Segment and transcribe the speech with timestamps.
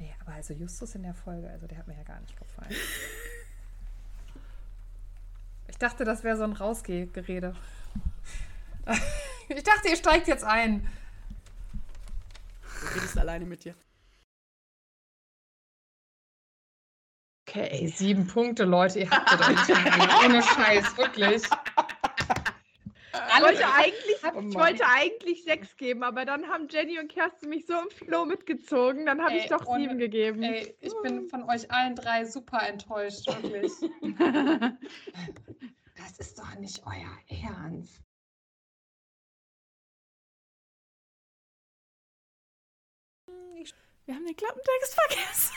[0.00, 2.74] Nee, aber also Justus in der Folge, also der hat mir ja gar nicht gefallen.
[5.68, 7.54] Ich dachte, das wäre so ein Rausgehgerede.
[9.48, 10.88] Ich dachte, ihr steigt jetzt ein.
[12.62, 13.74] Du redest alleine mit dir.
[17.48, 19.00] Okay, sieben Punkte, Leute.
[19.00, 19.68] Ihr habt doch nicht.
[20.24, 21.42] Ohne Scheiß, wirklich.
[23.12, 27.48] Ich wollte, eigentlich, Oh ich wollte eigentlich sechs geben, aber dann haben Jenny und Kerstin
[27.48, 30.42] mich so im Flow mitgezogen, dann habe ich doch ohne- sieben gegeben.
[30.42, 33.72] Ey, ich bin von euch allen drei super enttäuscht, wirklich.
[35.96, 38.00] Das ist doch nicht euer Ernst.
[44.10, 45.52] Wir haben den Klappentext vergessen.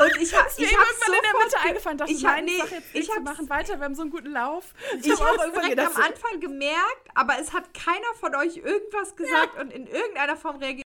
[0.00, 1.96] Und ich habe ich hab irgendwann in der sofort Mitte ge- eingefallen.
[1.98, 4.74] Dachte, ich hab- nein, nee, ich machen weiter, wir haben so einen guten Lauf.
[5.02, 9.16] Ich hab habe es direkt am Anfang gemerkt, aber es hat keiner von euch irgendwas
[9.16, 10.82] gesagt und in irgendeiner Form reagiert.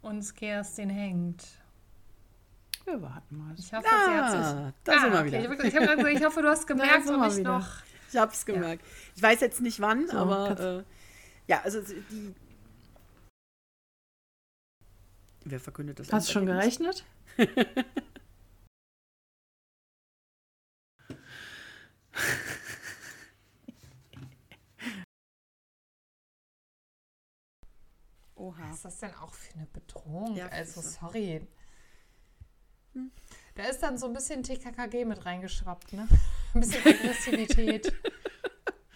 [0.00, 1.44] Uns Kerstin hängt.
[2.86, 3.54] Wir warten mal.
[3.58, 4.40] Ich hoffe, sie hat sich.
[4.40, 5.64] Ah, da sind wir okay, wieder.
[5.66, 7.58] Ich, ich, hab ich hoffe, du hast gemerkt wir ich wieder.
[7.58, 7.68] noch.
[8.10, 8.82] Ich hab's gemerkt.
[9.16, 10.84] Ich weiß jetzt nicht wann, So, aber äh,
[11.46, 12.34] ja, also die.
[15.44, 16.12] Wer verkündet das?
[16.12, 17.04] Hast du schon gerechnet?
[28.34, 28.68] Oha.
[28.68, 30.36] Was ist das denn auch für eine Bedrohung?
[30.36, 31.46] Ja, also, sorry.
[33.54, 36.08] Da ist dann so ein bisschen TKKG mit reingeschwappt, ne?
[36.54, 37.92] Ein bisschen Aggressivität.